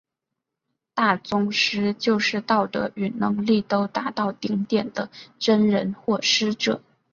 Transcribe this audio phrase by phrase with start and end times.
[0.95, 6.81] 大宗师就是道德与能力都达到顶点的真人或师者。